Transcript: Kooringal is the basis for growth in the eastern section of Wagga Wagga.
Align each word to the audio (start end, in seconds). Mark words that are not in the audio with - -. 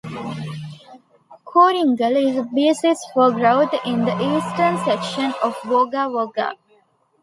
Kooringal 1.45 2.15
is 2.17 2.35
the 2.35 2.49
basis 2.55 3.05
for 3.13 3.29
growth 3.29 3.71
in 3.85 4.03
the 4.03 4.15
eastern 4.15 4.83
section 4.83 5.31
of 5.43 5.55
Wagga 5.65 6.09
Wagga. 6.09 6.55